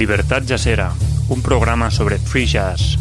Libertad 0.00 0.42
Jazzera, 0.46 0.92
un 1.28 1.42
programa 1.42 1.90
sobre 1.90 2.18
free 2.18 2.46
jazz. 2.46 2.96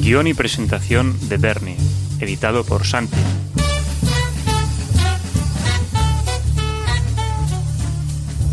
Guión 0.00 0.28
y 0.28 0.34
presentación 0.34 1.18
de 1.28 1.36
Bernie, 1.36 1.76
editado 2.20 2.62
por 2.62 2.86
Santi. 2.86 3.16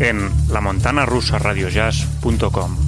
En 0.00 0.32
lamontanarusaradiojazz.com. 0.48 2.83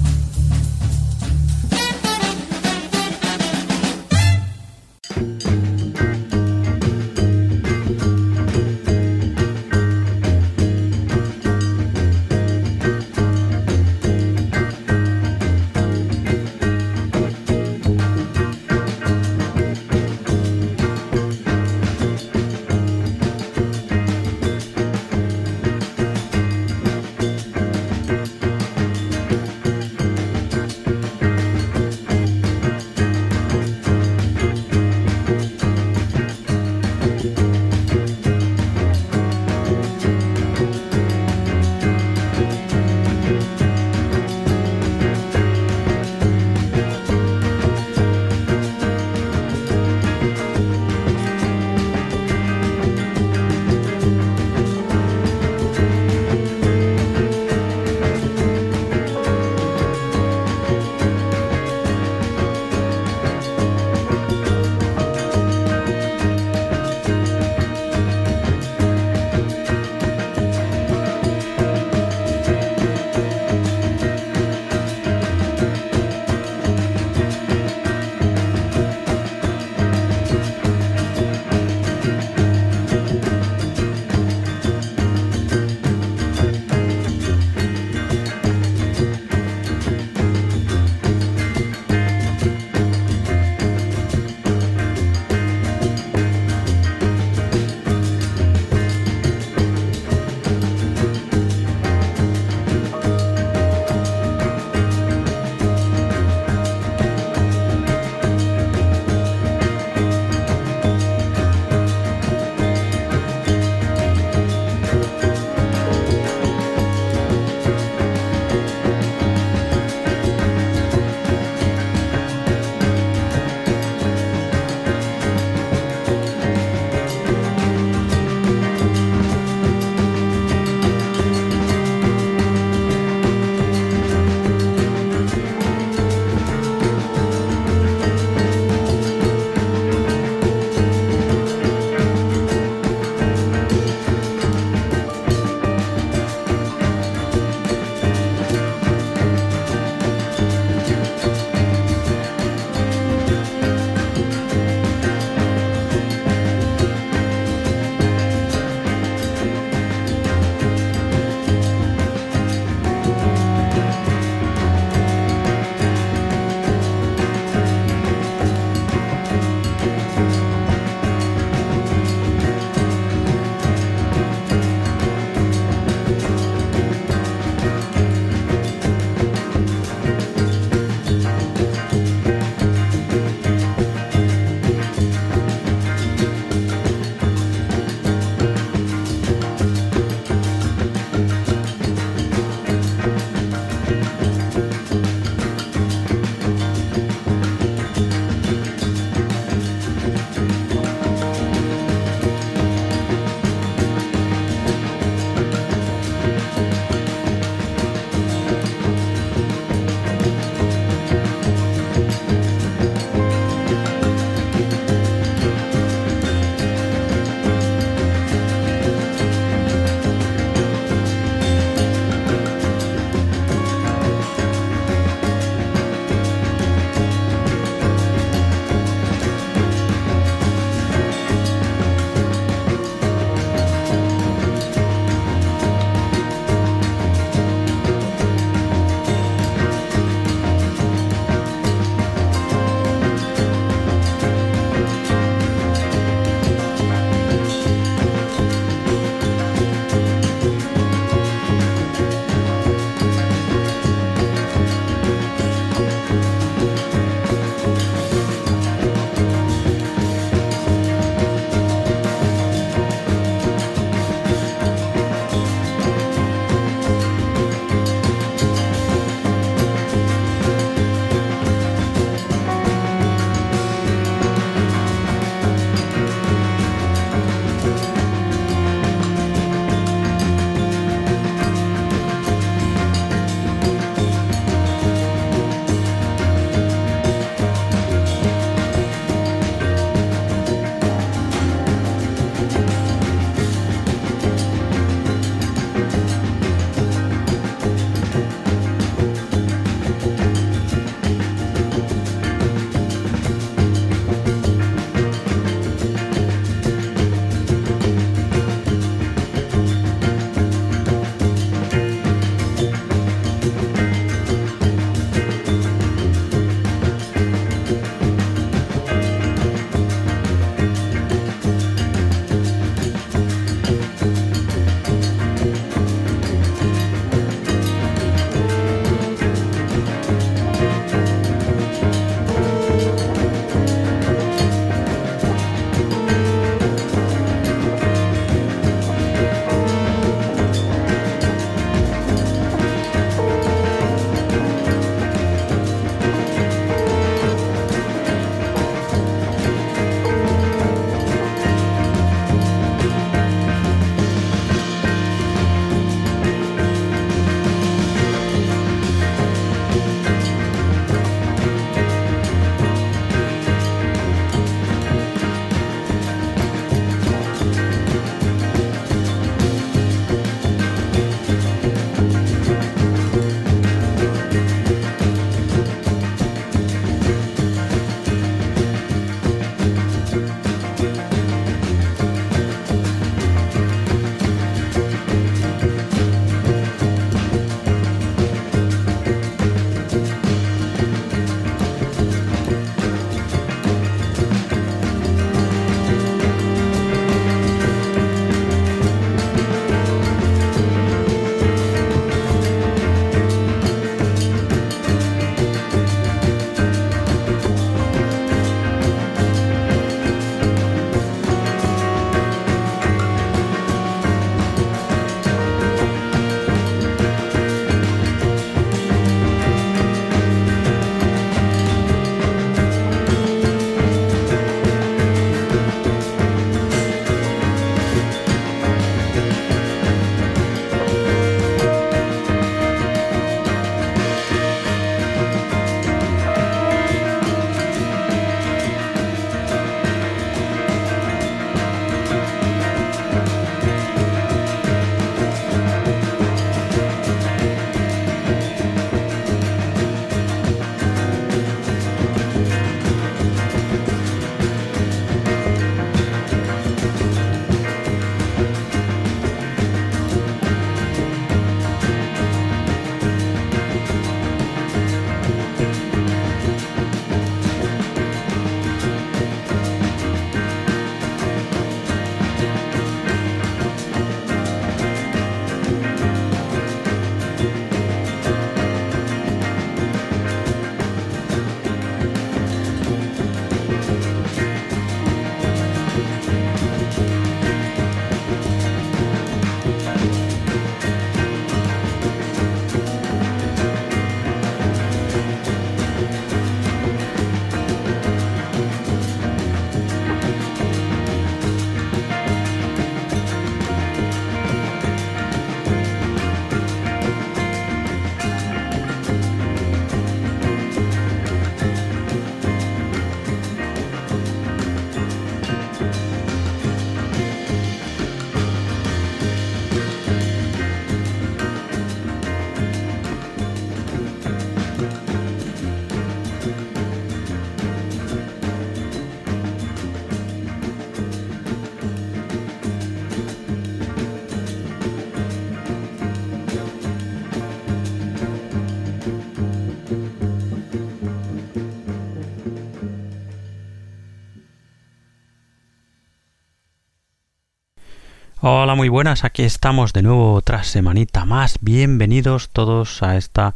muy 548.77 548.89
buenas, 548.89 549.23
aquí 549.23 549.41
estamos 549.41 549.91
de 549.91 550.03
nuevo 550.03 550.33
otra 550.33 550.63
semanita 550.63 551.25
más. 551.25 551.57
Bienvenidos 551.61 552.49
todos 552.49 553.01
a 553.01 553.17
esta 553.17 553.55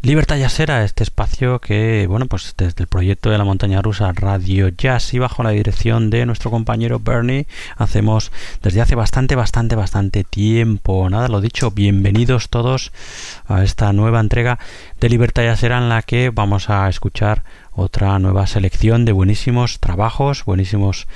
Libertad 0.00 0.38
Jazzera, 0.38 0.84
este 0.84 1.02
espacio 1.02 1.58
que, 1.58 2.06
bueno, 2.08 2.26
pues 2.26 2.54
desde 2.56 2.84
el 2.84 2.86
proyecto 2.86 3.30
de 3.30 3.38
la 3.38 3.42
montaña 3.42 3.82
rusa 3.82 4.12
Radio 4.12 4.68
Jazz 4.68 5.12
y 5.12 5.18
bajo 5.18 5.42
la 5.42 5.50
dirección 5.50 6.08
de 6.08 6.24
nuestro 6.24 6.52
compañero 6.52 7.00
Bernie, 7.00 7.48
hacemos 7.76 8.30
desde 8.62 8.80
hace 8.80 8.94
bastante, 8.94 9.34
bastante, 9.34 9.74
bastante 9.74 10.22
tiempo. 10.22 11.10
Nada, 11.10 11.26
lo 11.26 11.40
dicho, 11.40 11.72
bienvenidos 11.72 12.48
todos 12.48 12.92
a 13.48 13.64
esta 13.64 13.92
nueva 13.92 14.20
entrega 14.20 14.60
de 15.00 15.08
Libertad 15.08 15.42
Jazzera 15.42 15.78
en 15.78 15.88
la 15.88 16.02
que 16.02 16.30
vamos 16.30 16.70
a 16.70 16.88
escuchar 16.88 17.42
otra 17.72 18.18
nueva 18.20 18.46
selección 18.46 19.04
de 19.04 19.10
buenísimos 19.10 19.80
trabajos, 19.80 20.44
buenísimos, 20.44 21.08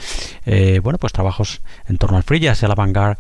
eh, 0.45 0.81
bueno, 0.83 0.99
pues 0.99 1.12
trabajos 1.12 1.61
en 1.89 1.99
torno 1.99 2.17
al 2.17 2.25
free 2.25 2.41
jazz 2.41 2.62
y 2.62 2.67
a 2.67 2.69
la 2.69 2.75
vanguard 2.75 3.17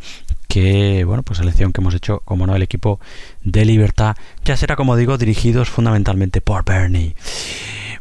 que, 0.52 1.04
bueno, 1.04 1.22
pues 1.22 1.38
selección 1.38 1.72
que 1.72 1.80
hemos 1.80 1.94
hecho, 1.94 2.20
como 2.26 2.46
no, 2.46 2.54
el 2.54 2.62
equipo 2.62 3.00
de 3.42 3.64
Libertad, 3.64 4.16
ya 4.44 4.54
será, 4.54 4.76
como 4.76 4.96
digo, 4.96 5.16
dirigidos 5.16 5.70
fundamentalmente 5.70 6.42
por 6.42 6.62
Bernie. 6.62 7.16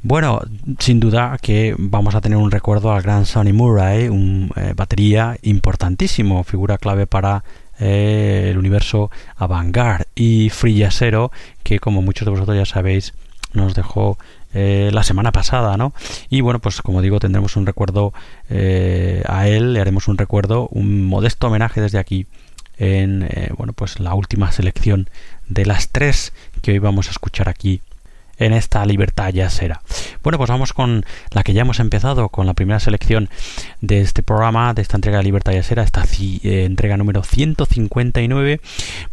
Bueno, 0.04 0.42
sin 0.78 1.00
duda 1.00 1.38
que 1.42 1.74
vamos 1.78 2.14
a 2.14 2.20
tener 2.20 2.38
un 2.38 2.52
recuerdo 2.52 2.92
al 2.92 3.04
gran 3.04 3.26
Sonny 3.26 3.54
Murray, 3.54 4.10
un 4.10 4.52
eh, 4.58 4.74
batería 4.76 5.38
importantísimo, 5.44 6.44
figura 6.44 6.78
clave 6.78 7.08
para 7.08 7.46
eh, 7.80 8.50
el 8.52 8.58
universo 8.58 9.12
avant-garde 9.38 10.08
y 10.14 10.50
free 10.50 10.86
que 11.64 11.80
como 11.80 12.02
muchos 12.02 12.26
de 12.26 12.32
vosotros 12.32 12.58
ya 12.58 12.66
sabéis, 12.66 13.14
nos 13.54 13.76
dejó 13.76 14.18
eh, 14.54 14.90
la 14.94 15.04
semana 15.04 15.32
pasada, 15.32 15.78
¿no? 15.78 15.94
Y 16.30 16.42
bueno, 16.42 16.60
pues 16.60 16.82
como 16.82 17.02
digo, 17.02 17.20
tendremos 17.20 17.56
un 17.56 17.66
recuerdo 17.66 18.14
eh, 18.50 19.24
a 19.28 19.48
él, 19.48 19.74
le 19.74 19.82
haremos 19.82 20.08
un 20.08 20.18
recuerdo, 20.18 20.68
un 20.72 21.06
modesto 21.06 21.48
homenaje 21.48 21.82
desde 21.82 22.00
aquí 22.00 22.28
en 22.78 23.24
eh, 23.30 23.52
bueno, 23.58 23.74
pues 23.74 24.00
la 24.00 24.14
última 24.14 24.52
selección 24.52 25.10
de 25.48 25.66
las 25.66 25.90
tres 25.90 26.34
que 26.62 26.72
hoy 26.72 26.80
vamos 26.80 27.08
a 27.08 27.12
escuchar 27.12 27.48
aquí 27.48 27.82
en 28.42 28.54
esta 28.54 28.86
libertad 28.86 29.30
ya 29.34 29.50
será. 29.50 29.82
Bueno, 30.24 30.38
pues 30.38 30.50
vamos 30.50 30.74
con 30.74 31.06
la 31.32 31.44
que 31.44 31.54
ya 31.54 31.62
hemos 31.62 31.80
empezado, 31.80 32.30
con 32.30 32.48
la 32.48 32.54
primera 32.54 32.80
selección 32.80 33.30
de 33.82 34.02
este 34.02 34.24
programa, 34.24 34.74
de 34.74 34.82
esta 34.82 34.98
entrega 34.98 35.20
de 35.20 35.24
libertad 35.24 35.54
ya 35.54 35.64
será, 35.64 35.84
esta 35.84 36.04
eh, 36.04 36.66
entrega 36.66 36.98
número 36.98 37.24
159. 37.24 38.60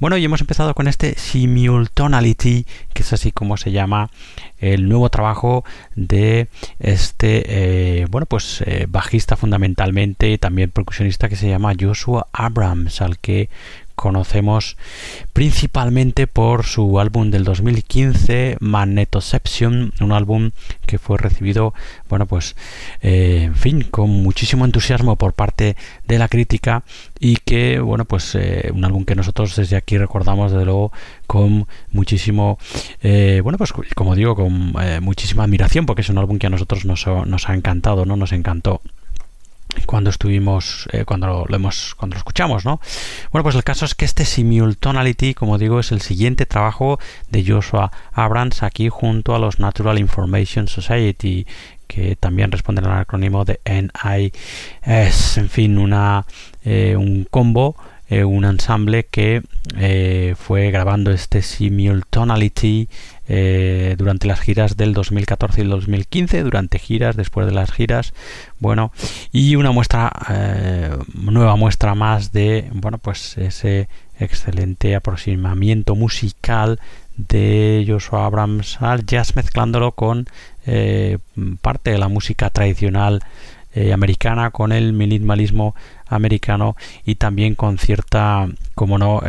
Bueno, 0.01 0.17
y 0.17 0.25
hemos 0.25 0.41
empezado 0.41 0.75
con 0.75 0.89
este 0.89 1.15
Simultonality, 1.17 2.67
que 2.93 3.03
es 3.03 3.13
así 3.13 3.33
como 3.33 3.57
se 3.57 3.71
llama 3.71 4.11
el 4.59 4.89
nuevo 4.89 5.09
trabajo 5.11 5.65
de 5.95 6.49
este, 6.79 8.01
eh, 8.03 8.07
bueno, 8.11 8.27
pues 8.27 8.63
eh, 8.67 8.87
bajista 8.89 9.37
fundamentalmente, 9.37 10.37
también 10.39 10.71
percusionista 10.71 11.29
que 11.29 11.37
se 11.37 11.49
llama 11.49 11.75
Joshua 11.79 12.29
Abrams, 12.33 13.01
al 13.03 13.19
que 13.19 13.51
conocemos 13.99 14.77
principalmente 15.33 16.29
por 16.29 16.65
su 16.65 17.01
álbum 17.01 17.33
del 17.33 17.43
2015 17.43 18.57
Magnetoception, 18.61 19.93
un 20.01 20.13
álbum 20.13 20.53
que 20.87 21.01
fue 21.01 21.19
recibido, 21.19 21.75
bueno, 22.09 22.27
pues, 22.27 22.55
eh, 23.03 23.43
en 23.47 23.57
fin, 23.57 23.83
con 23.91 24.09
muchísimo 24.09 24.65
entusiasmo 24.65 25.17
por 25.17 25.33
parte 25.33 25.77
de 26.07 26.19
la 26.19 26.29
crítica 26.29 26.85
y 27.19 27.39
que, 27.39 27.81
bueno, 27.81 28.05
pues, 28.05 28.37
eh, 28.37 28.71
un 28.73 28.85
álbum 28.85 29.05
que 29.05 29.17
nosotros 29.17 29.57
desde 29.57 29.75
aquí 29.75 29.99
recordamos, 29.99 30.53
desde 30.53 30.65
luego, 30.65 30.93
con 31.27 31.67
muchísimo, 31.91 32.57
eh, 33.03 33.41
bueno, 33.43 33.59
pues, 33.59 33.73
como 33.97 34.15
digo, 34.15 34.37
con 34.37 34.75
muchísima 35.03 35.43
admiración, 35.43 35.87
porque 35.87 36.03
es 36.03 36.09
un 36.09 36.19
álbum 36.19 36.39
que 36.39 36.47
a 36.47 36.51
nosotros 36.51 36.85
nos, 36.85 37.05
nos 37.27 37.49
ha 37.49 37.55
encantado, 37.55 38.07
¿no? 38.07 38.17
Nos 38.17 38.31
encantó 38.31 38.81
cuando 39.87 40.11
estuvimos 40.11 40.89
eh, 40.93 41.05
cuando 41.05 41.47
lo 41.49 41.57
hemos 41.57 41.95
cuando 41.95 42.15
lo 42.15 42.19
escuchamos 42.19 42.65
no 42.65 42.81
bueno 43.33 43.43
pues 43.43 43.55
el 43.55 43.65
caso 43.65 43.85
es 43.85 43.95
que 43.95 44.05
este 44.05 44.25
simultonality 44.25 45.35
como 45.35 45.59
digo 45.59 45.81
es 45.81 45.93
el 45.93 46.01
siguiente 46.01 46.47
trabajo 46.47 46.99
de 47.31 47.45
Joshua 47.45 47.91
Abrams 48.13 48.63
aquí 48.63 48.89
junto 48.89 49.35
a 49.35 49.39
los 49.39 49.61
Natural 49.61 49.99
Information 49.99 50.69
Society 50.69 51.47
que 51.87 52.17
también 52.17 52.53
responden 52.53 52.87
al 52.87 53.01
acrónimo 53.01 53.45
de 53.45 53.61
NIS 53.65 55.39
en 55.39 55.49
fin 55.49 55.79
una 55.79 56.27
eh, 56.65 56.97
un 56.97 57.27
combo 57.31 57.77
eh, 58.11 58.25
un 58.25 58.45
ensamble 58.45 59.07
que 59.11 59.43
fue 60.37 60.71
grabando 60.71 61.11
este 61.11 61.43
simultonality 61.43 62.89
eh, 63.31 63.95
durante 63.99 64.27
las 64.27 64.41
giras 64.41 64.79
del 64.79 64.95
2014 64.95 65.61
y 65.61 65.65
el 65.65 65.69
2015, 65.69 66.43
durante 66.43 66.79
giras, 66.79 67.15
después 67.15 67.47
de 67.47 67.53
las 67.53 67.71
giras, 67.71 68.15
bueno, 68.59 68.91
y 69.33 69.55
una 69.57 69.71
muestra, 69.71 70.11
eh, 70.31 70.97
nueva 71.13 71.55
muestra 71.57 71.95
más 71.95 72.33
de, 72.33 72.71
bueno, 72.73 72.97
pues 72.97 73.37
ese 73.37 73.91
excelente 74.19 74.97
aproximamiento 74.97 75.95
musical 75.95 76.81
de 77.19 77.85
Joshua 77.87 78.25
Abrams 78.25 78.81
al 78.81 79.05
jazz 79.05 79.37
mezclándolo 79.37 79.93
con 79.93 80.27
eh, 80.65 81.19
parte 81.61 81.91
de 81.91 81.99
la 81.99 82.09
música 82.09 82.49
tradicional 82.51 83.23
americana 83.95 84.51
con 84.51 84.73
el 84.73 84.93
minimalismo 84.93 85.77
americano 86.09 86.75
y 87.05 87.15
también 87.15 87.55
con 87.55 87.79
cierta 87.79 88.49
como 88.75 88.99
no 88.99 89.23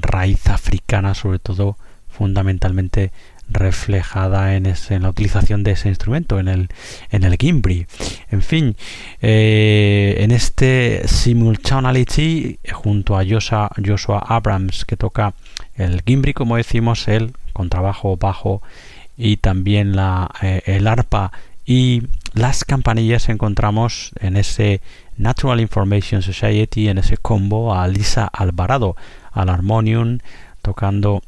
raíz 0.00 0.46
africana 0.46 1.12
sobre 1.12 1.38
todo 1.38 1.76
fundamentalmente 2.08 3.12
reflejada 3.50 4.54
en, 4.54 4.66
en, 4.66 5.02
la 5.02 5.10
utilización 5.10 5.62
de 5.62 5.72
ese 5.72 5.88
instrumento, 5.88 6.38
en 6.38 6.48
el, 6.48 6.68
en 7.10 7.24
el 7.24 7.36
gimbri. 7.36 7.86
En 8.30 8.42
fin, 8.42 8.76
eh, 9.20 10.16
en 10.18 10.30
este 10.30 11.02
Simultaneity, 11.06 12.58
junto 12.72 13.18
a 13.18 13.24
Joshua, 13.28 13.70
Joshua 13.84 14.24
Abrams, 14.26 14.84
que 14.84 14.96
toca 14.96 15.34
el 15.76 16.02
gimbri, 16.06 16.32
como 16.32 16.56
decimos, 16.56 17.08
él, 17.08 17.32
con 17.52 17.68
trabajo 17.68 18.16
bajo, 18.16 18.62
y 19.16 19.36
también 19.36 19.96
la, 19.96 20.30
eh, 20.40 20.62
el 20.66 20.86
arpa 20.86 21.32
y 21.66 22.04
las 22.32 22.64
campanillas, 22.64 23.28
encontramos 23.28 24.12
en 24.20 24.36
ese 24.36 24.80
Natural 25.16 25.60
Information 25.60 26.22
Society, 26.22 26.88
en 26.88 26.98
ese 26.98 27.16
combo, 27.16 27.74
a 27.74 27.86
Lisa 27.88 28.26
Alvarado 28.26 28.96
al 29.32 29.50
armonium, 29.50 30.18
tocando 30.62 31.22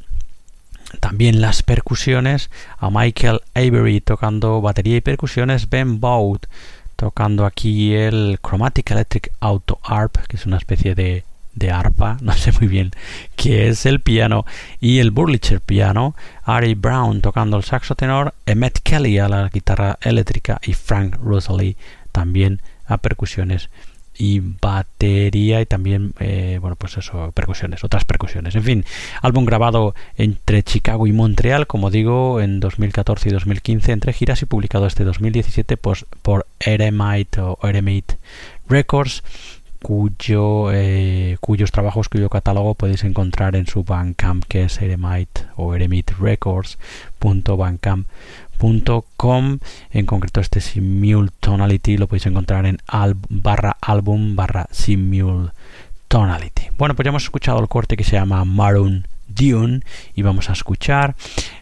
también 1.01 1.41
las 1.41 1.63
percusiones, 1.63 2.51
a 2.79 2.91
Michael 2.91 3.41
Avery 3.55 4.01
tocando 4.01 4.61
batería 4.61 4.97
y 4.97 5.01
percusiones, 5.01 5.69
Ben 5.69 6.01
Bout 6.01 6.47
tocando 6.97 7.47
aquí 7.47 7.95
el 7.95 8.39
Chromatic 8.41 8.91
Electric 8.91 9.33
Auto 9.41 9.81
Arp, 9.83 10.19
que 10.29 10.37
es 10.37 10.47
una 10.47 10.57
especie 10.57 10.95
de, 10.95 11.25
de 11.55 11.71
arpa, 11.71 12.17
no 12.23 12.33
sé 12.33 12.53
muy 12.53 12.69
bien 12.69 12.93
qué 13.37 13.69
es 13.69 13.87
el 13.87 14.01
piano, 14.01 14.47
y 14.81 14.99
el 15.01 15.11
Burlicher 15.11 15.61
piano, 15.61 16.15
Ari 16.45 16.75
Brown 16.75 17.21
tocando 17.21 17.57
el 17.57 17.65
saxo 17.65 17.95
tenor, 17.95 18.35
Emmett 18.47 18.79
Kelly 18.83 19.19
a 19.19 19.29
la 19.29 19.49
guitarra 19.49 19.99
eléctrica 20.03 20.61
y 20.63 20.75
Frank 20.75 21.17
Rosalie 21.23 21.77
también 22.13 22.61
a 22.87 22.99
percusiones 22.99 23.71
y 24.17 24.41
batería 24.41 25.61
y 25.61 25.67
también 25.67 26.13
eh, 26.21 26.59
bueno 26.61 26.77
pues 26.77 26.97
eso 26.97 27.33
percusiones 27.33 27.85
otras 27.85 28.05
percusiones. 28.05 28.55
En 28.55 28.63
fin 28.63 28.85
álbum 29.21 29.45
grabado 29.45 29.95
entre 30.17 30.63
Chicago 30.63 31.07
y 31.07 31.13
Montreal 31.13 31.67
como 31.67 31.91
digo 31.91 32.41
en 32.41 32.61
2014 32.61 33.29
y 33.29 33.33
2015 33.33 33.93
entre 33.93 34.13
giras 34.13 34.43
y 34.43 34.47
publicado 34.47 34.87
este 34.87 35.05
2017 35.05 35.77
pues, 35.77 36.07
por 36.23 36.47
Eremite 36.61 37.41
o 37.41 37.59
Eremite 37.63 38.17
Records 38.69 39.23
cuyo 39.83 40.71
eh, 40.73 41.37
cuyos 41.41 41.73
trabajos 41.73 42.09
cuyo 42.09 42.31
catálogo 42.31 42.75
podéis 42.75 43.05
encontrar 43.05 43.57
en 43.57 43.67
su 43.67 43.83
Bandcamp 43.83 44.45
que 44.45 44.63
es 44.65 44.81
Eremite 44.81 45.43
o 45.57 45.75
Eremite 45.75 46.15
En 48.63 50.07
concreto 50.07 50.41
este 50.41 50.61
Simultonality 50.61 51.97
lo 51.97 52.07
podéis 52.07 52.27
encontrar 52.27 52.65
en 52.67 52.79
barra 53.29 53.77
álbum 53.81 54.37
barra 54.37 54.69
Simultonality. 54.71 56.69
Bueno, 56.79 56.95
pues 56.95 57.05
ya 57.05 57.11
hemos 57.11 57.25
escuchado 57.25 57.59
el 57.59 57.69
corte 57.69 57.97
que 57.97 58.05
se 58.05 58.13
llama 58.13 58.45
Maroon 58.45 59.09
Dune 59.27 59.81
y 60.15 60.23
vamos 60.23 60.49
a 60.49 60.53
escuchar 60.53 61.17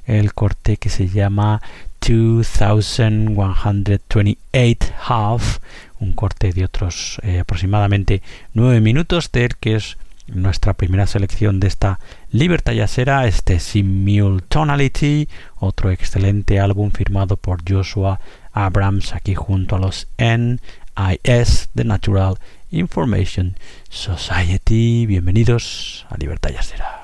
el 0.04 0.34
corte 0.34 0.76
que 0.76 0.90
se 0.90 1.08
llama 1.08 1.62
2128 2.00 4.92
Half, 5.06 5.58
un 6.00 6.12
corte 6.12 6.52
de 6.52 6.64
otros 6.64 7.18
eh, 7.22 7.38
aproximadamente 7.40 8.20
9 8.52 8.80
minutos 8.80 9.32
del 9.32 9.56
que 9.56 9.76
es 9.76 9.96
nuestra 10.34 10.74
primera 10.74 11.06
selección 11.06 11.60
de 11.60 11.68
esta 11.68 11.98
Libertad 12.30 12.72
Yacera, 12.72 13.26
este 13.26 13.60
Simultonality, 13.60 15.28
otro 15.56 15.90
excelente 15.90 16.60
álbum 16.60 16.90
firmado 16.90 17.36
por 17.36 17.60
Joshua 17.68 18.20
Abrams 18.52 19.14
aquí 19.14 19.34
junto 19.34 19.76
a 19.76 19.78
los 19.78 20.08
NIS, 20.18 21.68
The 21.74 21.84
Natural 21.84 22.38
Information 22.70 23.56
Society. 23.88 25.06
Bienvenidos 25.06 26.06
a 26.08 26.16
Libertad 26.16 26.50
Yacera. 26.50 27.00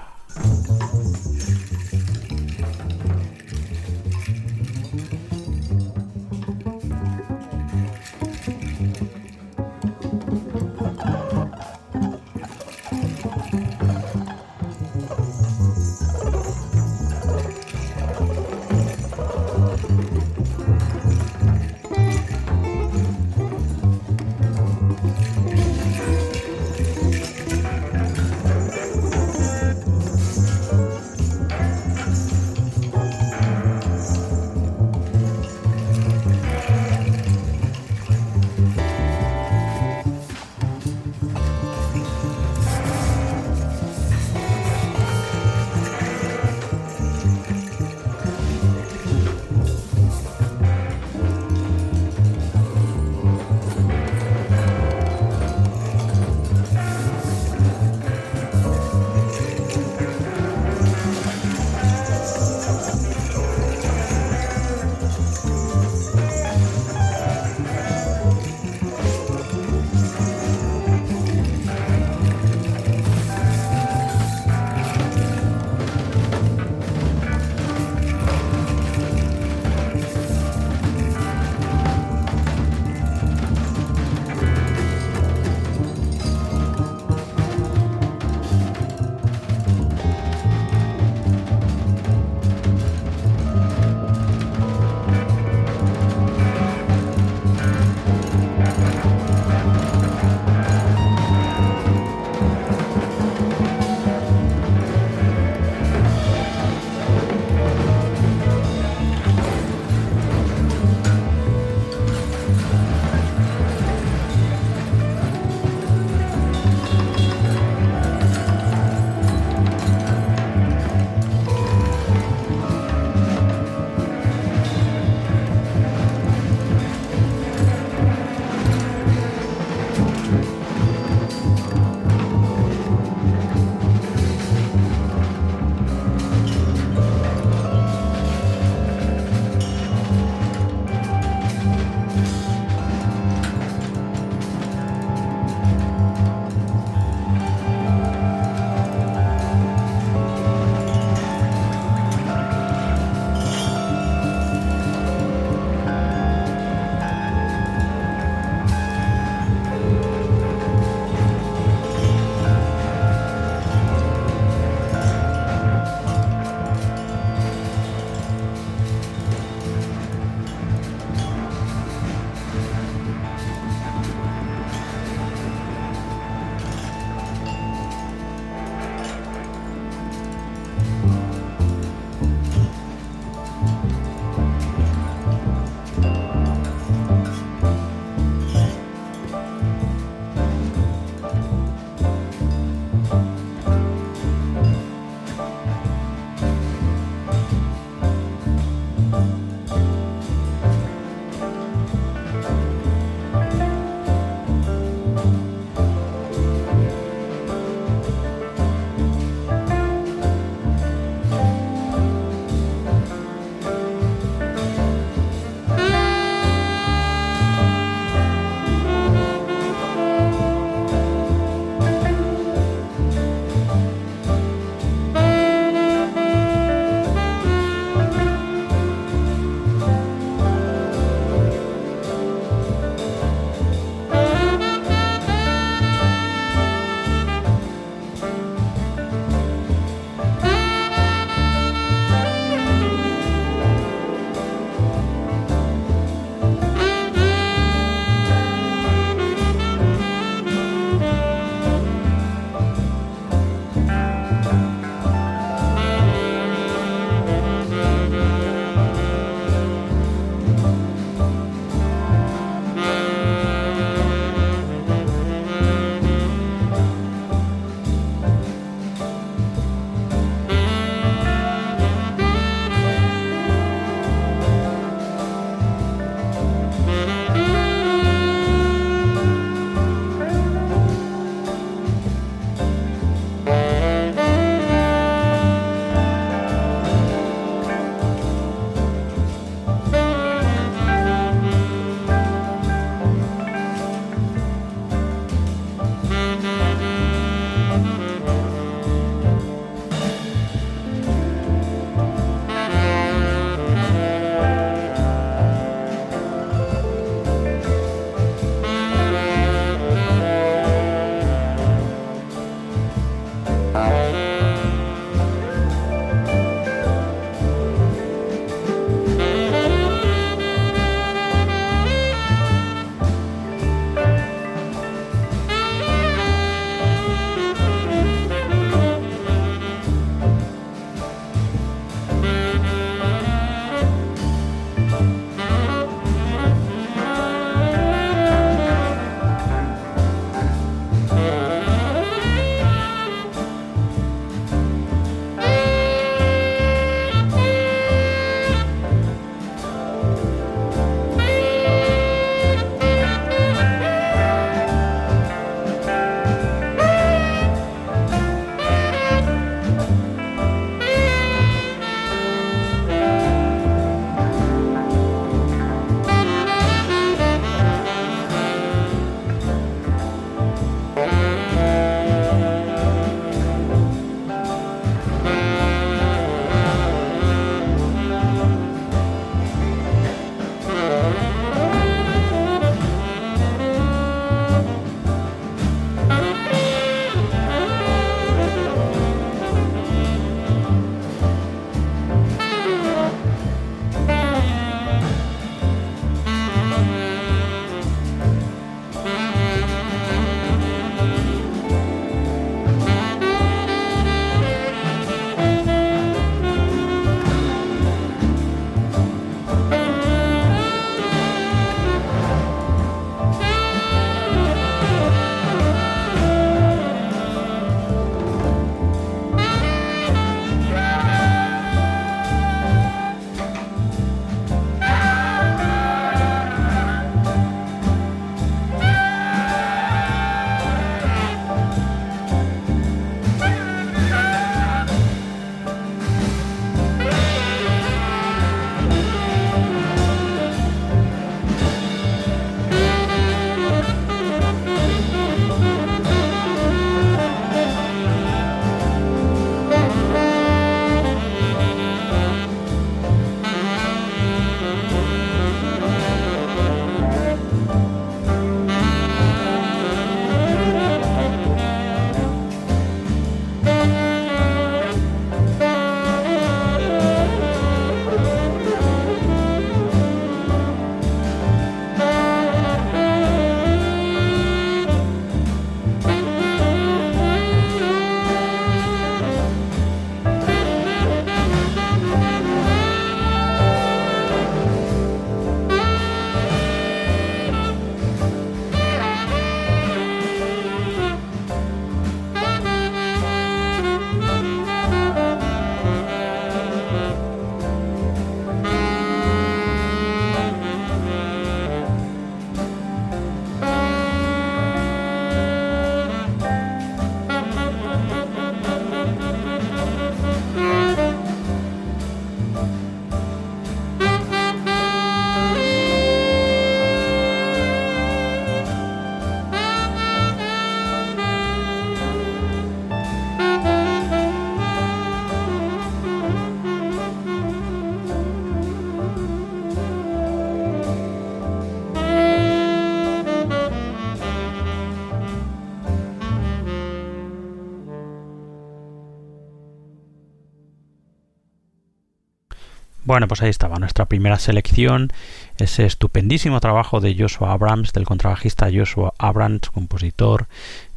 Bueno, 543.17 543.29
pues 543.29 543.41
ahí 543.41 543.49
estaba 543.49 543.79
nuestra 543.79 544.05
primera 544.05 544.39
selección, 544.39 545.11
ese 545.57 545.87
estupendísimo 545.87 546.61
trabajo 546.61 547.01
de 547.01 547.17
Joshua 547.19 547.53
Abrams, 547.53 547.95
del 547.95 548.05
contrabajista 548.05 548.69
Joshua 548.71 549.15
Abrams, 549.17 549.71
compositor, 549.71 550.49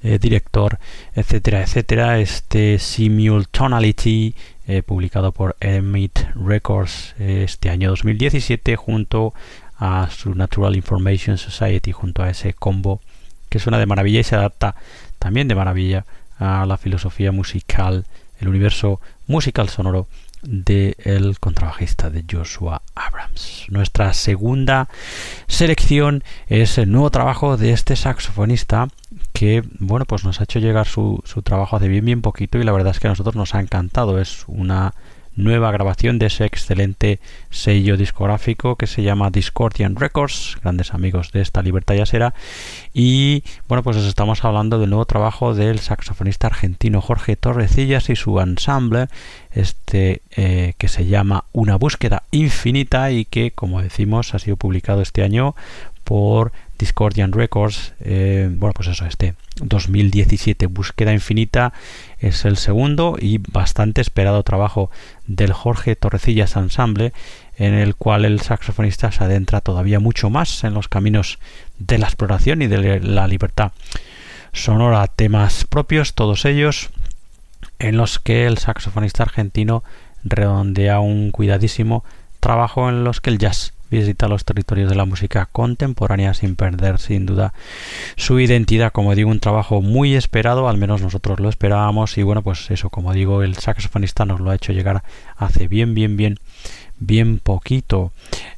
eh, 0.04 0.20
director, 0.20 0.80
etcétera, 1.16 1.62
etcétera. 1.62 2.20
Este 2.20 2.78
Simultonality, 2.78 4.36
eh, 4.68 4.84
publicado 4.84 5.32
por 5.32 5.56
Emit 5.62 6.20
Records 6.36 7.16
eh, 7.20 7.44
este 7.46 7.70
año 7.70 7.90
2017, 7.92 8.76
junto 8.76 9.34
a 9.78 10.10
su 10.12 10.36
Natural 10.36 10.76
Information 10.76 11.38
Society, 11.38 11.94
junto 11.94 12.22
a 12.22 12.32
ese 12.32 12.54
combo 12.54 13.00
que 13.48 13.60
suena 13.60 13.80
de 13.80 13.86
maravilla 13.86 14.20
y 14.20 14.26
se 14.26 14.36
adapta 14.36 14.76
también 15.20 15.48
de 15.48 15.56
maravilla 15.56 16.04
a 16.38 16.66
la 16.66 16.76
filosofía 16.76 17.32
musical, 17.32 18.04
el 18.42 18.50
universo 18.50 19.00
musical 19.26 19.70
sonoro 19.70 20.08
del 20.42 20.96
el 21.00 21.40
contrabajista 21.40 22.10
de 22.10 22.24
Joshua 22.30 22.82
Abrams. 22.96 23.66
Nuestra 23.70 24.14
segunda 24.14 24.90
selección 25.48 26.24
es 26.48 26.78
el 26.78 26.92
nuevo 26.92 27.10
trabajo 27.10 27.58
de 27.58 27.72
este 27.72 27.96
saxofonista 27.96 28.88
que 29.34 29.64
bueno 29.80 30.06
pues 30.06 30.24
nos 30.24 30.40
ha 30.40 30.44
hecho 30.44 30.60
llegar 30.60 30.88
su, 30.88 31.22
su 31.26 31.42
trabajo 31.42 31.76
hace 31.76 31.88
bien 31.88 32.06
bien 32.06 32.22
poquito 32.22 32.58
y 32.58 32.64
la 32.64 32.72
verdad 32.72 32.92
es 32.92 33.00
que 33.00 33.08
a 33.08 33.12
nosotros 33.12 33.36
nos 33.36 33.56
ha 33.56 33.60
encantado. 33.60 34.20
Es 34.20 34.44
una 34.48 34.94
nueva 35.36 35.72
grabación 35.72 36.20
de 36.20 36.28
ese 36.28 36.46
excelente 36.46 37.20
sello 37.50 37.98
discográfico 37.98 38.76
que 38.76 38.88
se 38.88 39.04
llama 39.04 39.30
Discordian 39.30 39.96
Records, 39.96 40.58
grandes 40.62 40.94
amigos 40.94 41.32
de 41.32 41.42
esta 41.42 41.62
libertad 41.62 41.96
yasera. 41.96 42.34
Y 42.94 43.44
bueno, 43.68 43.84
pues 43.84 43.98
estamos 43.98 44.44
hablando 44.44 44.80
del 44.80 44.90
nuevo 44.90 45.06
trabajo 45.06 45.54
del 45.54 45.80
saxofonista 45.80 46.48
argentino 46.48 47.02
Jorge 47.02 47.36
Torrecillas 47.36 48.10
y 48.10 48.16
su 48.16 48.40
ensamble, 48.40 49.08
este 49.52 50.22
eh, 50.36 50.74
que 50.78 50.88
se 50.88 51.06
llama 51.06 51.46
Una 51.52 51.76
búsqueda 51.76 52.24
infinita 52.32 53.12
y 53.12 53.26
que, 53.26 53.52
como 53.52 53.82
decimos, 53.82 54.34
ha 54.34 54.40
sido 54.40 54.58
publicado 54.58 55.02
este 55.02 55.24
año 55.24 55.56
por 56.04 56.52
Discordian 56.80 57.34
Records. 57.34 57.94
Eh, 58.00 58.50
bueno, 58.52 58.74
pues 58.74 58.88
eso, 58.88 59.06
este 59.06 59.36
2017, 59.62 60.66
Búsqueda 60.66 61.14
Infinita, 61.14 61.74
es 62.18 62.46
el 62.46 62.58
segundo 62.58 63.18
y 63.20 63.38
bastante 63.38 64.02
esperado 64.02 64.42
trabajo 64.42 64.90
del 65.28 65.54
Jorge 65.54 65.96
Torrecillas 65.96 66.56
Ensemble, 66.56 67.14
en 67.58 67.76
el 67.76 67.96
cual 67.96 68.26
el 68.26 68.40
saxofonista 68.40 69.12
se 69.12 69.24
adentra 69.24 69.62
todavía 69.62 70.00
mucho 70.00 70.30
más 70.32 70.64
en 70.64 70.74
los 70.74 70.88
caminos 70.88 71.38
de 71.78 72.00
la 72.00 72.08
exploración 72.08 72.62
y 72.64 72.68
de 72.68 73.02
la 73.02 73.28
libertad 73.28 73.74
sonora, 74.54 75.06
temas 75.08 75.66
propios, 75.66 76.14
todos 76.14 76.46
ellos, 76.46 76.90
en 77.78 77.98
los 77.98 78.20
que 78.20 78.46
el 78.46 78.58
saxofonista 78.58 79.24
argentino 79.24 79.84
redondea 80.24 81.00
un 81.00 81.32
cuidadísimo 81.32 82.04
trabajo 82.40 82.90
en 82.90 83.04
los 83.04 83.22
que 83.22 83.30
el 83.30 83.38
jazz 83.38 83.74
visita 83.90 84.28
los 84.28 84.46
territorios 84.46 84.90
de 84.90 84.96
la 84.96 85.06
música 85.06 85.48
contemporánea 85.52 86.34
sin 86.34 86.56
perder 86.56 87.00
sin 87.00 87.26
duda 87.26 87.54
su 88.16 88.40
identidad. 88.40 88.92
Como 88.92 89.16
digo, 89.16 89.30
un 89.30 89.40
trabajo 89.40 89.82
muy 89.82 90.16
esperado, 90.16 90.70
al 90.70 90.78
menos 90.78 91.02
nosotros 91.02 91.40
lo 91.40 91.50
esperábamos 91.50 92.18
y 92.18 92.24
bueno, 92.24 92.42
pues 92.44 92.70
eso, 92.72 92.90
como 92.90 93.14
digo, 93.14 93.44
el 93.44 93.56
saxofonista 93.56 94.26
nos 94.26 94.40
lo 94.40 94.52
ha 94.52 94.56
hecho 94.56 94.74
llegar 94.74 95.04
hace 95.38 95.68
bien, 95.68 95.94
bien, 95.94 96.18
bien, 96.18 96.40
bien 97.00 97.40
poquito. 97.40 98.12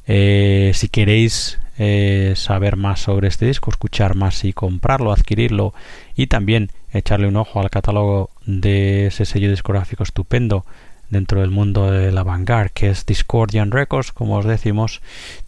Eh, 0.06 0.72
si 0.74 0.88
queréis 0.88 1.58
eh, 1.78 2.34
saber 2.36 2.76
más 2.76 3.00
sobre 3.00 3.28
este 3.28 3.46
disco, 3.46 3.70
escuchar 3.70 4.14
más 4.14 4.44
y 4.44 4.52
comprarlo, 4.52 5.12
adquirirlo 5.12 5.74
y 6.14 6.26
también 6.26 6.70
echarle 6.92 7.26
un 7.26 7.36
ojo 7.36 7.60
al 7.60 7.70
catálogo 7.70 8.30
de 8.44 9.06
ese 9.06 9.24
sello 9.24 9.50
discográfico 9.50 10.02
estupendo 10.02 10.66
dentro 11.12 11.40
del 11.42 11.50
mundo 11.50 11.90
de 11.90 12.10
la 12.10 12.22
vanguard 12.24 12.70
que 12.70 12.88
es 12.88 13.04
Discordian 13.06 13.70
Records, 13.70 14.12
como 14.12 14.38
os 14.38 14.46
decimos. 14.46 15.02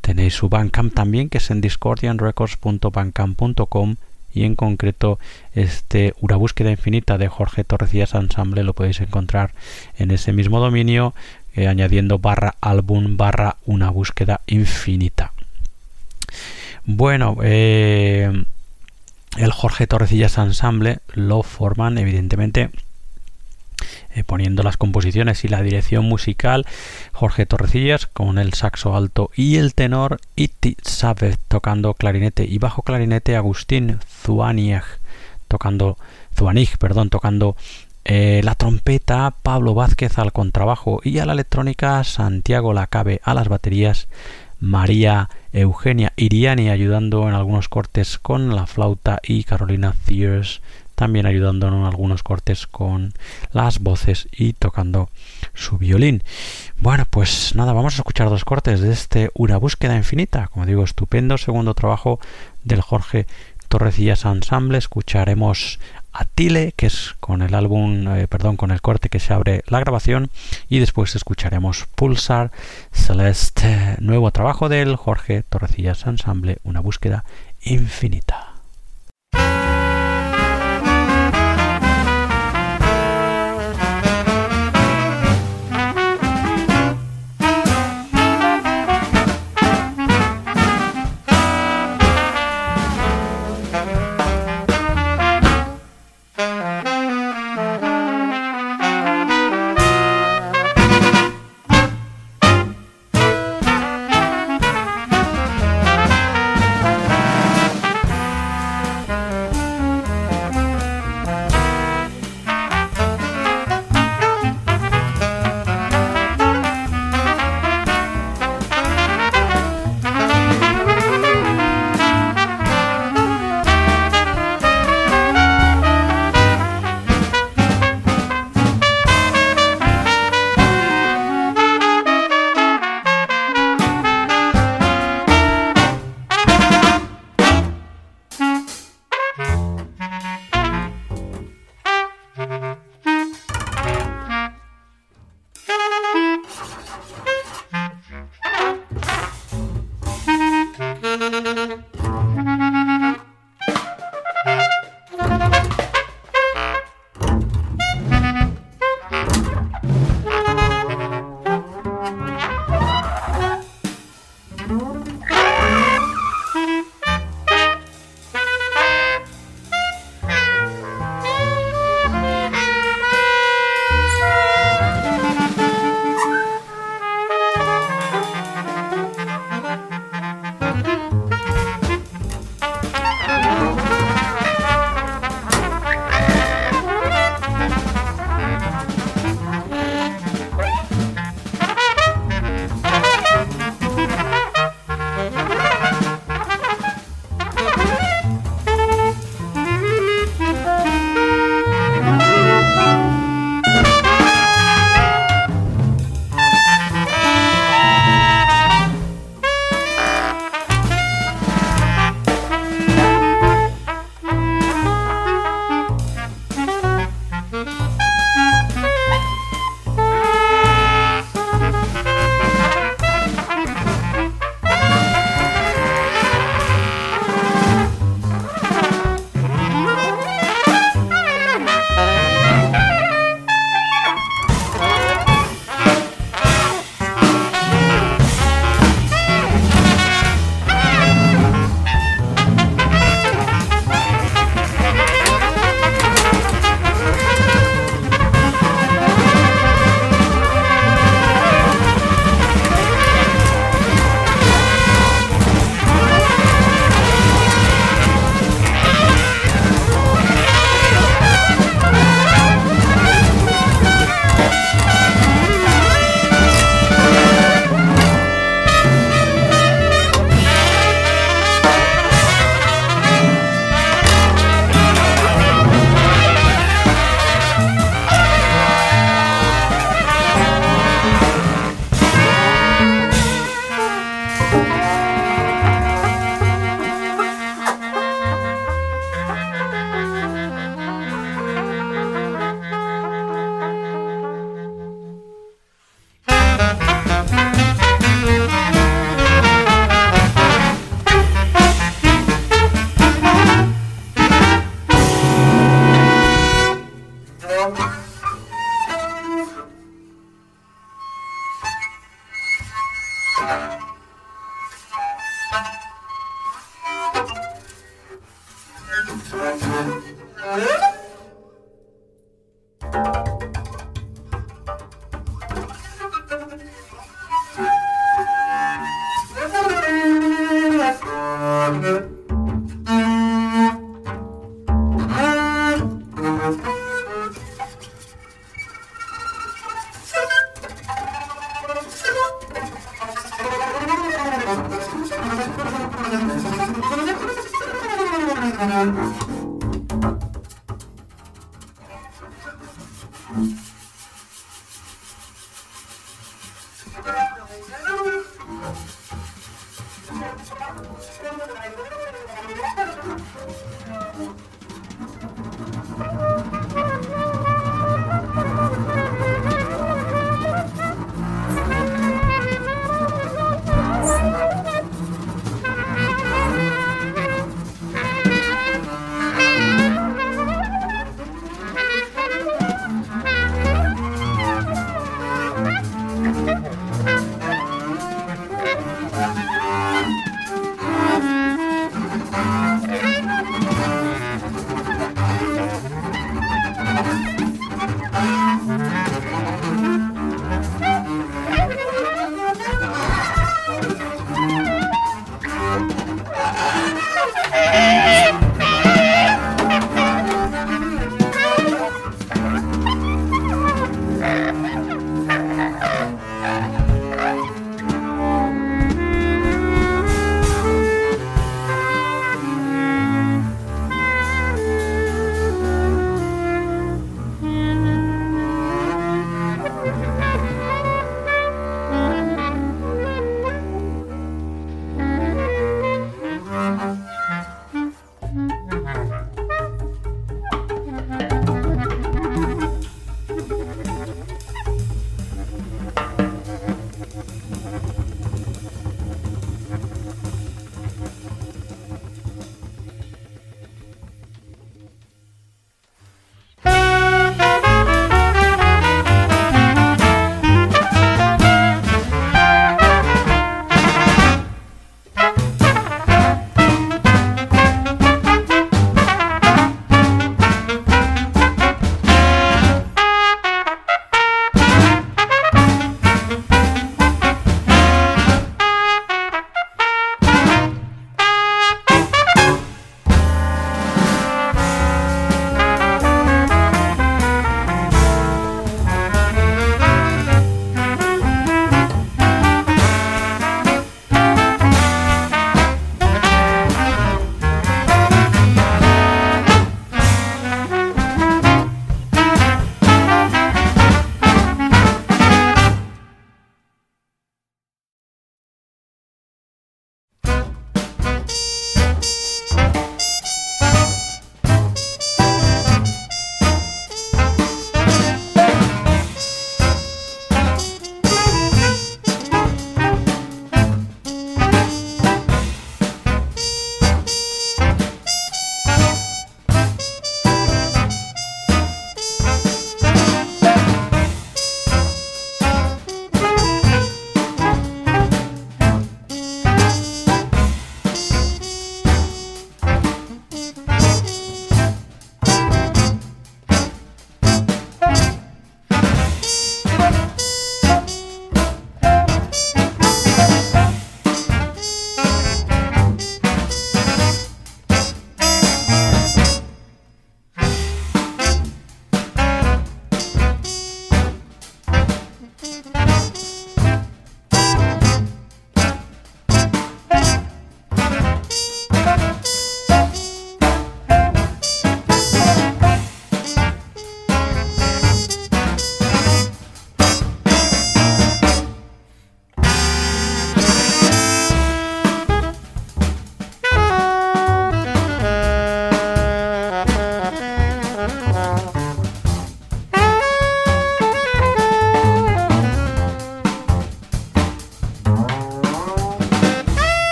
Tenéis 0.00 0.32
su 0.34 0.48
Bandcamp 0.48 0.94
también, 0.94 1.28
que 1.28 1.38
es 1.38 1.50
en 1.50 1.60
discordianrecords.bandcamp.com 1.60 3.96
y 4.32 4.44
en 4.44 4.54
concreto 4.56 5.18
este 5.54 6.14
Una 6.20 6.36
búsqueda 6.36 6.70
infinita 6.70 7.18
de 7.18 7.28
Jorge 7.28 7.64
Torrecillas 7.64 8.14
Ensemble 8.14 8.62
lo 8.62 8.72
podéis 8.72 9.00
encontrar 9.00 9.52
en 9.98 10.12
ese 10.12 10.32
mismo 10.32 10.60
dominio 10.60 11.12
eh, 11.54 11.66
añadiendo 11.66 12.18
barra 12.18 12.54
álbum 12.60 13.18
barra 13.18 13.56
una 13.66 13.90
búsqueda 13.90 14.40
infinita. 14.46 15.32
Bueno, 16.86 17.36
eh, 17.42 18.44
el 19.36 19.52
Jorge 19.52 19.86
Torrecillas 19.86 20.38
Ensemble 20.38 21.00
lo 21.12 21.42
forman 21.42 21.98
evidentemente 21.98 22.70
eh, 24.14 24.24
poniendo 24.24 24.62
las 24.62 24.76
composiciones 24.76 25.44
y 25.44 25.48
la 25.48 25.62
dirección 25.62 26.04
musical 26.04 26.66
Jorge 27.12 27.46
Torrecillas 27.46 28.06
con 28.06 28.38
el 28.38 28.54
saxo 28.54 28.96
alto 28.96 29.30
y 29.34 29.56
el 29.56 29.74
tenor 29.74 30.20
Iti 30.36 30.76
Sabe 30.82 31.36
tocando 31.48 31.94
clarinete 31.94 32.44
y 32.44 32.58
bajo 32.58 32.82
clarinete 32.82 33.36
Agustín 33.36 33.98
Zuanig 34.08 34.84
tocando 35.48 35.96
perdón, 36.78 37.10
tocando 37.10 37.56
eh, 38.04 38.40
la 38.44 38.54
trompeta 38.54 39.34
Pablo 39.42 39.74
Vázquez 39.74 40.18
al 40.18 40.32
contrabajo 40.32 41.00
y 41.04 41.18
a 41.18 41.26
la 41.26 41.34
electrónica 41.34 42.02
Santiago 42.04 42.72
Lacabe 42.72 43.20
a 43.24 43.34
las 43.34 43.48
baterías 43.48 44.08
María 44.58 45.28
Eugenia 45.52 46.12
Iriani 46.16 46.70
ayudando 46.70 47.28
en 47.28 47.34
algunos 47.34 47.68
cortes 47.68 48.18
con 48.18 48.54
la 48.54 48.66
flauta 48.66 49.20
y 49.22 49.44
Carolina 49.44 49.94
Thiers 50.06 50.60
también 51.00 51.24
ayudándonos 51.24 51.80
en 51.80 51.86
algunos 51.86 52.22
cortes 52.22 52.66
con 52.66 53.14
las 53.52 53.78
voces 53.78 54.28
y 54.32 54.52
tocando 54.52 55.08
su 55.54 55.78
violín. 55.78 56.22
Bueno, 56.76 57.06
pues 57.08 57.54
nada, 57.54 57.72
vamos 57.72 57.94
a 57.94 57.96
escuchar 57.96 58.28
dos 58.28 58.44
cortes 58.44 58.82
de 58.82 58.92
este 58.92 59.30
Una 59.32 59.56
búsqueda 59.56 59.96
infinita, 59.96 60.48
como 60.48 60.66
digo, 60.66 60.84
estupendo 60.84 61.38
segundo 61.38 61.72
trabajo 61.72 62.20
del 62.64 62.82
Jorge 62.82 63.26
Torrecillas 63.68 64.26
Ensemble. 64.26 64.76
Escucharemos 64.76 65.80
a 66.12 66.26
Tile, 66.26 66.74
que 66.76 66.88
es 66.88 67.14
con 67.18 67.40
el 67.40 67.54
álbum, 67.54 68.06
eh, 68.08 68.28
perdón, 68.28 68.58
con 68.58 68.70
el 68.70 68.82
corte 68.82 69.08
que 69.08 69.20
se 69.20 69.32
abre 69.32 69.62
la 69.68 69.80
grabación, 69.80 70.28
y 70.68 70.80
después 70.80 71.16
escucharemos 71.16 71.86
Pulsar 71.94 72.50
Celeste, 72.92 73.96
nuevo 74.00 74.30
trabajo 74.32 74.68
del 74.68 74.96
Jorge 74.96 75.44
Torrecillas 75.44 76.04
Ensemble, 76.04 76.58
una 76.62 76.80
búsqueda 76.80 77.24
infinita. 77.62 78.49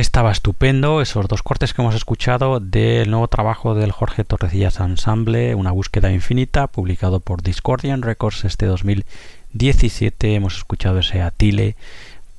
Estaba 0.00 0.32
estupendo 0.32 1.00
esos 1.00 1.28
dos 1.28 1.42
cortes 1.42 1.72
que 1.72 1.82
hemos 1.82 1.94
escuchado 1.94 2.58
del 2.58 3.10
nuevo 3.10 3.28
trabajo 3.28 3.74
del 3.74 3.92
Jorge 3.92 4.24
Torrecillas 4.24 4.80
Ensemble, 4.80 5.54
Una 5.54 5.70
búsqueda 5.70 6.10
infinita, 6.10 6.66
publicado 6.66 7.20
por 7.20 7.42
Discordian 7.42 8.02
Records 8.02 8.44
este 8.44 8.66
2017. 8.66 10.34
Hemos 10.34 10.56
escuchado 10.56 10.98
ese 10.98 11.22
Atile 11.22 11.76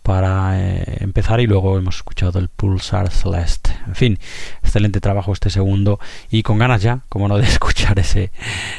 para 0.06 0.62
eh, 0.62 0.98
empezar 1.00 1.40
y 1.40 1.48
luego 1.48 1.80
hemos 1.80 1.96
escuchado 1.96 2.38
el 2.38 2.48
Pulsar 2.48 3.10
Celeste. 3.10 3.72
En 3.88 3.96
fin, 3.96 4.20
excelente 4.62 5.02
trabajo 5.02 5.34
este 5.34 5.50
segundo 5.50 6.00
y 6.30 6.44
con 6.44 6.60
ganas 6.60 6.84
ya, 6.84 7.00
como 7.10 7.28
no, 7.28 7.40
de 7.40 7.44
escuchar 7.48 7.98
ese 7.98 8.30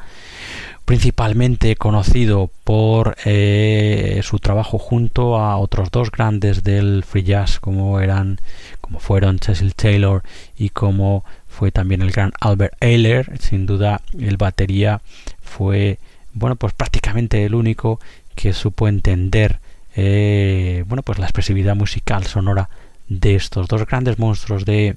principalmente 0.88 1.76
conocido 1.76 2.50
por 2.64 3.18
eh, 3.26 4.22
su 4.24 4.40
trabajo 4.40 4.80
junto 4.80 5.38
a 5.38 5.58
otros 5.58 5.92
dos 5.92 6.12
grandes 6.12 6.64
del 6.64 7.04
free 7.04 7.24
jazz 7.24 7.60
como 7.60 8.00
eran 8.00 8.40
como 8.80 9.00
fueron 9.00 9.38
Cecil 9.40 9.76
Taylor 9.76 10.24
y 10.58 10.70
como 10.70 11.26
fue 11.50 11.72
también 11.74 12.02
el 12.02 12.12
gran 12.12 12.32
Albert 12.40 12.82
Ayler 12.82 13.38
sin 13.42 13.66
duda 13.66 14.00
el 14.18 14.38
batería 14.38 15.02
fue 15.42 16.00
bueno 16.32 16.56
pues 16.56 16.72
prácticamente 16.72 17.44
el 17.44 17.54
único 17.54 18.00
que 18.36 18.54
supo 18.54 18.88
entender 18.88 19.60
eh, 19.94 20.86
bueno 20.88 21.04
pues 21.04 21.20
la 21.20 21.26
expresividad 21.26 21.76
musical 21.76 22.24
sonora 22.24 22.70
de 23.10 23.36
estos 23.36 23.68
dos 23.68 23.86
grandes 23.86 24.20
monstruos 24.20 24.66
de 24.66 24.96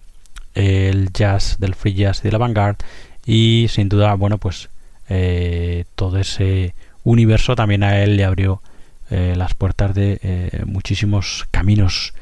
el 0.54 1.12
jazz 1.12 1.56
del 1.58 1.74
free 1.74 1.94
jazz 1.94 2.20
y 2.20 2.22
de 2.24 2.32
la 2.32 2.38
vanguard. 2.38 2.76
Y 3.26 3.66
sin 3.68 3.88
duda 3.88 4.14
bueno 4.14 4.38
pues 4.38 4.68
eh, 5.08 5.84
todo 5.94 6.18
ese 6.18 6.74
universo 7.04 7.54
también 7.54 7.82
a 7.82 8.02
él 8.02 8.16
le 8.16 8.24
abrió 8.24 8.62
eh, 9.10 9.34
las 9.36 9.54
puertas 9.54 9.94
de 9.94 10.62
muchísimos 10.66 11.46
caminos 11.50 12.14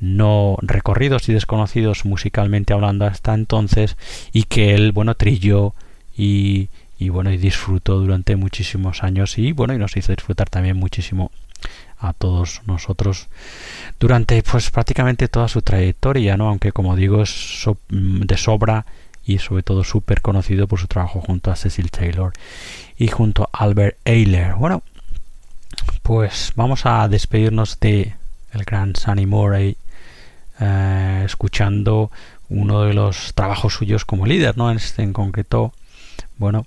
no 0.00 0.56
recorridos 0.62 1.28
y 1.28 1.32
desconocidos 1.32 2.04
musicalmente 2.04 2.72
hablando 2.72 3.06
hasta 3.06 3.34
entonces 3.34 3.96
y 4.32 4.44
que 4.44 4.74
él 4.74 4.92
bueno 4.92 5.14
trilló 5.14 5.74
y, 6.16 6.68
y 6.98 7.08
bueno 7.08 7.32
y 7.32 7.36
disfrutó 7.36 7.98
durante 7.98 8.36
muchísimos 8.36 9.02
años 9.02 9.38
y 9.38 9.52
bueno 9.52 9.74
y 9.74 9.78
nos 9.78 9.96
hizo 9.96 10.12
disfrutar 10.12 10.48
también 10.48 10.76
muchísimo 10.76 11.30
a 12.00 12.12
todos 12.12 12.62
nosotros 12.66 13.28
durante 13.98 14.42
pues 14.42 14.70
prácticamente 14.70 15.28
toda 15.28 15.48
su 15.48 15.62
trayectoria 15.62 16.36
no 16.36 16.48
aunque 16.48 16.72
como 16.72 16.96
digo 16.96 17.22
es 17.22 17.64
de 17.88 18.36
sobra 18.36 18.86
y 19.24 19.38
sobre 19.38 19.62
todo 19.62 19.84
súper 19.84 20.22
conocido 20.22 20.66
por 20.68 20.78
su 20.80 20.86
trabajo 20.86 21.20
junto 21.20 21.50
a 21.50 21.56
Cecil 21.56 21.90
Taylor 21.90 22.32
y 22.96 23.08
junto 23.08 23.44
a 23.52 23.64
Albert 23.64 23.98
Ayler 24.06 24.54
bueno 24.54 24.82
pues 26.02 26.52
vamos 26.56 26.86
a 26.86 27.08
despedirnos 27.08 27.78
de 27.80 28.14
el 28.52 28.64
gran 28.64 28.96
Sunny 28.96 29.26
Murray 29.26 29.76
eh, 30.60 31.22
escuchando 31.26 32.10
uno 32.48 32.82
de 32.82 32.94
los 32.94 33.34
trabajos 33.34 33.74
suyos 33.74 34.04
como 34.04 34.24
líder 34.24 34.56
no 34.56 34.70
en 34.70 34.78
este 34.78 35.02
en 35.02 35.12
concreto 35.12 35.72
bueno 36.38 36.66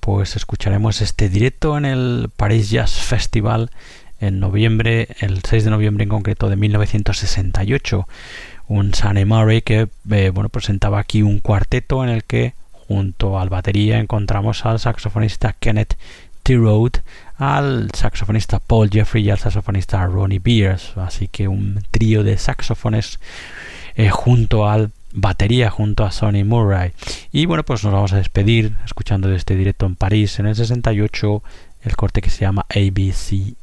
pues 0.00 0.36
escucharemos 0.36 1.02
este 1.02 1.28
directo 1.28 1.76
en 1.76 1.84
el 1.84 2.30
Paris 2.34 2.70
Jazz 2.70 2.92
Festival 2.92 3.70
en 4.20 4.38
noviembre, 4.38 5.08
el 5.20 5.42
6 5.42 5.64
de 5.64 5.70
noviembre 5.70 6.04
en 6.04 6.10
concreto 6.10 6.48
de 6.48 6.56
1968. 6.56 8.06
Un 8.68 8.94
Sunny 8.94 9.24
Murray 9.24 9.62
que 9.62 9.88
eh, 10.10 10.30
bueno, 10.32 10.48
presentaba 10.48 11.00
aquí 11.00 11.22
un 11.22 11.40
cuarteto 11.40 12.04
en 12.04 12.10
el 12.10 12.24
que 12.24 12.54
junto 12.72 13.38
al 13.38 13.48
batería 13.48 13.98
encontramos 13.98 14.64
al 14.66 14.78
saxofonista 14.78 15.54
Kenneth 15.58 15.96
T. 16.42 16.56
Road, 16.56 16.92
al 17.36 17.90
saxofonista 17.94 18.58
Paul 18.60 18.90
Jeffrey 18.90 19.24
y 19.24 19.30
al 19.30 19.38
saxofonista 19.38 20.06
Ronnie 20.06 20.38
Beers. 20.38 20.96
Así 20.96 21.28
que 21.28 21.48
un 21.48 21.82
trío 21.90 22.22
de 22.22 22.36
saxofones 22.36 23.18
eh, 23.96 24.10
junto 24.10 24.68
al 24.68 24.90
batería 25.12 25.70
junto 25.70 26.04
a 26.04 26.12
Sonny 26.12 26.44
Murray. 26.44 26.92
Y 27.32 27.46
bueno, 27.46 27.64
pues 27.64 27.82
nos 27.84 27.92
vamos 27.92 28.12
a 28.12 28.16
despedir 28.16 28.76
escuchando 28.84 29.28
de 29.28 29.36
este 29.36 29.56
directo 29.56 29.86
en 29.86 29.96
París 29.96 30.38
en 30.38 30.46
el 30.46 30.54
68 30.54 31.42
el 31.82 31.96
corte 31.96 32.20
que 32.20 32.30
se 32.30 32.42
llama 32.42 32.66
ABCD, 32.68 33.54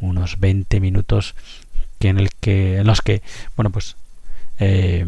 unos 0.00 0.40
20 0.40 0.80
minutos 0.80 1.34
que 1.98 2.08
en 2.08 2.18
el 2.18 2.30
que 2.40 2.78
en 2.78 2.86
los 2.86 3.02
que 3.02 3.22
bueno 3.56 3.70
pues 3.70 3.96
eh, 4.58 5.06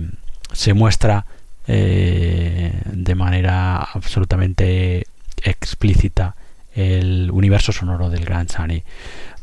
se 0.52 0.74
muestra 0.74 1.26
eh, 1.66 2.72
de 2.84 3.14
manera 3.14 3.76
absolutamente 3.76 5.06
explícita 5.42 6.34
el 6.74 7.30
universo 7.32 7.72
sonoro 7.72 8.10
del 8.10 8.24
gran 8.24 8.48
Sunny 8.48 8.82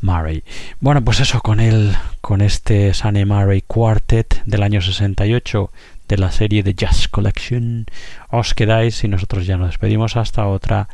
Murray. 0.00 0.42
Bueno, 0.80 1.02
pues 1.04 1.20
eso 1.20 1.40
con 1.40 1.60
él, 1.60 1.94
con 2.20 2.40
este 2.40 2.94
Sunny 2.94 3.24
Murray 3.24 3.62
Quartet 3.62 4.42
del 4.44 4.62
año 4.62 4.80
68 4.80 5.70
de 6.08 6.18
la 6.18 6.30
serie 6.30 6.62
de 6.62 6.74
Jazz 6.74 7.08
Collection. 7.08 7.86
Os 8.30 8.54
quedáis 8.54 9.04
y 9.04 9.08
nosotros 9.08 9.46
ya 9.46 9.56
nos 9.56 9.68
despedimos 9.68 10.16
hasta 10.16 10.46
otra 10.46 10.88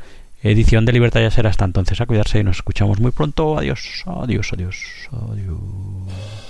edición 0.44 0.84
de 0.84 0.92
Libertad 0.92 1.20
ya 1.20 1.30
será 1.30 1.50
hasta 1.50 1.64
entonces 1.64 2.00
a 2.00 2.06
cuidarse 2.06 2.38
y 2.38 2.44
nos 2.44 2.56
escuchamos 2.56 3.00
muy 3.00 3.10
pronto. 3.10 3.58
Adiós, 3.58 4.04
adiós, 4.06 4.52
adiós, 4.52 4.76
adiós. 5.10 6.43